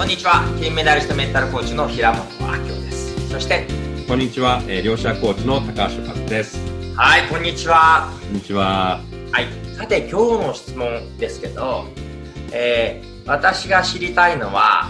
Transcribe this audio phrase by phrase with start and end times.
[0.00, 0.42] こんにちは。
[0.58, 3.28] 金メダリストメンタルコーチの平本明夫です。
[3.28, 3.66] そして
[4.08, 6.58] こんにちは、えー、両者コーチの高橋和です。
[6.96, 8.10] はいこんにちは。
[8.22, 9.02] こんにちは。
[9.30, 9.76] はい。
[9.76, 11.84] さて今日の質問ですけど、
[12.50, 14.88] えー、私が知りたいのは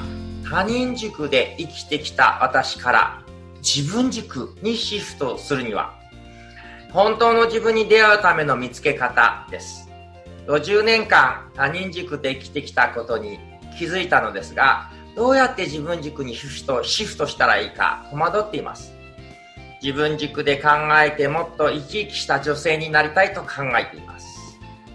[0.48, 3.22] 他人軸で生きてきた私から
[3.56, 5.92] 自分軸にシフトするには
[6.92, 9.88] 本当の自分に出会うための見つけ方です。
[10.46, 13.40] 50年間他人軸で生きてきたことに
[13.76, 18.94] 気づいたのですがどうやって自分軸にシフトシフトしたらいいか戸惑っています。
[19.82, 20.70] 自分軸で考
[21.04, 24.26] えてもっと生き生きした女性になりたいと考えています。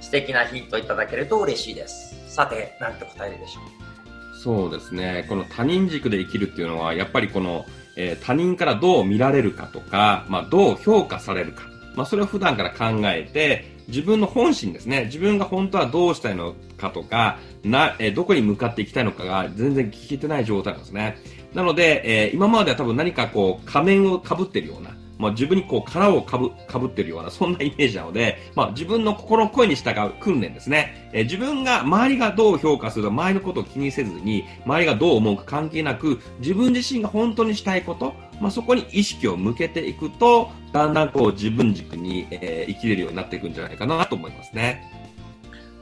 [0.01, 2.15] 素敵なヒントいただけると嬉しいです。
[2.27, 4.35] さて何て答えるでしょう？
[4.35, 5.27] そうですね。
[5.29, 7.63] この他人軸で生きるっていうのはやっぱりこの、
[7.95, 15.05] えー、他人からどう見られるかとか、まあ、どう評価されるか、まあ、それを普段から考えて自分の本心ですね。
[15.05, 21.17] 自分が本当はどうしたいのかとか、な、えどこに向かっていきたいのかが全然聞けてない状態なんですね。
[21.53, 44.91] なので、えー、今までは多分何かこう仮面をかぶってるような、まあ、自分にこう殻をかぶかぶってるようなそんなイメージなので、まあ、自分の心の声に従う訓練ですね、えー、自分が周りがどう評価するか周りのことを気にせずに周りがどう思うか関係なく自分自身が本当にしたいこと、まあ、そこに意識を向けていくとだんだんこう自分軸に、えー、生きれるようになっていくんじゃないかなと思いますね。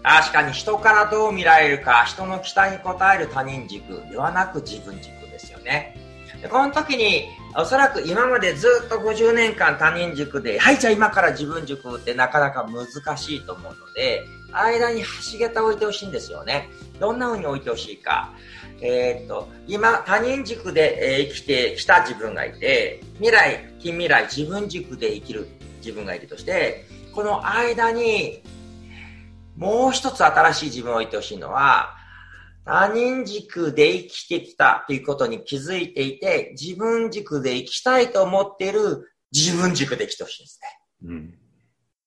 [0.03, 5.95] 確かに人からどう見られるか、人の期待に応える他人軸ではなく自分軸ですよね。
[6.41, 16.69] でこの時に、おそらく今までずっと50年間他人軸で、はい、じゃあ今から自分軸ってなかなか難しいと思うので、間に橋桁を置いてほしいんですよね。
[16.99, 18.33] どんな風に置いてほしいか。
[18.81, 28.41] えー、っと、今、他人軸で、え生きてきた自分がいて、未来、近未来、自分軸で生きる自分がいるとして、この間に
[29.55, 31.95] もう一つ新しい自分を置いてほしいのは、
[32.65, 41.09] 他人軸で生きてきたということに気づいていて、自分軸で生きたいと思っている自分軸で生きてほしいんですね。
[41.09, 41.33] うん。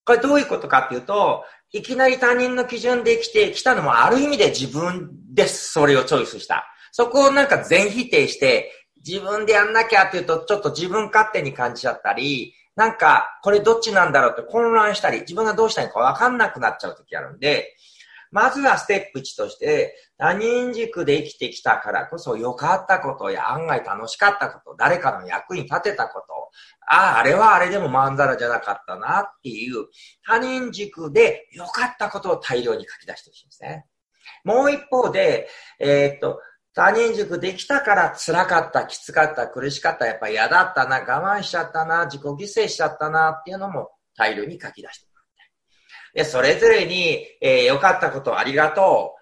[0.05, 5.73] これどういうことかっていうと、いきなり他人の基準で生きてきたのもある意味で自分です。
[5.73, 6.65] それをチョイスした。
[6.93, 8.73] そこをなんか全否定して、
[9.07, 17.75] 自分でやんなきゃっていうと、ちょっと自分勝手に感じちゃったり、なんか、これどっちなんだろうって混乱したり、自分がどうしたいのかわかんなくなっちゃう時あるんで、
[18.37, 26.27] まずはステップ1として、他人軸で生きてきたからこそ良かったことや案外楽しかったこと、誰かの役に立てたこと、
[26.87, 29.87] ああ、あれはあれでもまんざらじゃなかったなっていう
[30.23, 33.87] 他人軸で良かったことを大量に書き出してほしいんですね。
[34.45, 35.49] もう一方で、
[35.81, 36.39] えー、っと、
[36.75, 45.16] 他人軸できたから辛かった、きつかった、苦しかった、やっぱ嫌だったな、我慢しちゃったな、自己犠牲しちゃったなっていうのも大量に書き出して。
[46.17, 49.21] で、それぞれに、えー、良かったことありがとう。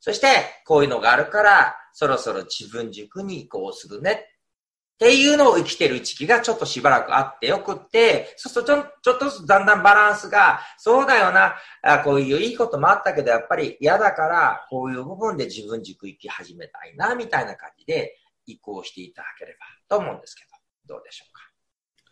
[0.00, 0.26] そして、
[0.66, 20.44] こういうのがあるから、そろそろ自分軸に移行するねっていうのを生きてる時期がちょっとしばらくあってよくって、そうするとちょちょっとずつだんだんバランスが、そうだよなあ、こういういいこともあったけど、やっぱり嫌だから、こういう部分で自分軸生き始めたいな、みたいな感じで移行していただければと思うんですけ
[20.86, 21.47] ど、どうでしょうか？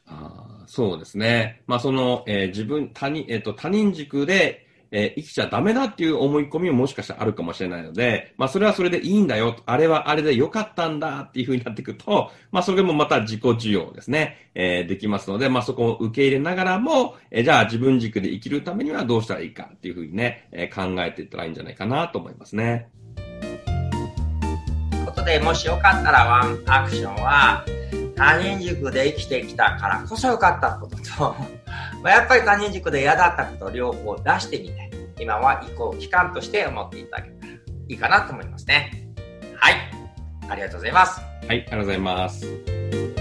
[0.07, 1.63] あそうですね。
[1.67, 22.89] まあ、その、えー、自分、他人、えっ、ー、と、他人軸で、えー、生きちゃダメだっていう思い込みももしかしたらあるかもしれないので、まあそれはそれでいいんだよ、あれはあれで良かったんだっていうふうになっていくと、まあそれもまた自己需要ですね、えー、できますので、まあそこを受け入れながらも、えー、じゃあ自分軸で生きるためにはどうしたらいいかっていうふうにね、えー、考えていったらいいんじゃないかなと思いますね。
[25.05, 27.65] ことで、もしよかったらワンアクションは、
[28.17, 31.37] 他人軸で生きてきたからこそ良かったことと、
[32.03, 34.91] ま、やっぱり他人軸で嫌だったことを両方出してみて、
[35.21, 39.09] 今は移行期間として思っていただけたらいいかなと思いますね。
[39.55, 39.75] はい。
[40.49, 41.21] ありがとうございます。
[41.21, 43.16] はい、ありがとうございます。